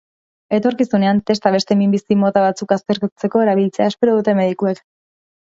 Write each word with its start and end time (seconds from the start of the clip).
Etorkizunean 0.57 1.19
testa 1.31 1.51
beste 1.55 1.77
minbizi 1.81 2.17
mota 2.23 2.43
batzuk 2.47 2.73
aztertzeko 2.77 3.45
erabiltzea 3.45 3.93
espero 3.93 4.19
dute 4.19 4.37
medikuek. 4.43 4.85